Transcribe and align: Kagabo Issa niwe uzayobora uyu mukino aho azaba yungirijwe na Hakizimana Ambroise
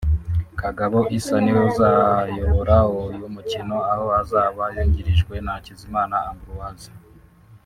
Kagabo 0.59 0.97
Issa 1.17 1.35
niwe 1.41 1.61
uzayobora 1.69 2.75
uyu 3.01 3.25
mukino 3.35 3.77
aho 3.93 4.05
azaba 4.21 4.63
yungirijwe 4.75 5.35
na 5.45 5.53
Hakizimana 5.55 6.15
Ambroise 6.29 6.89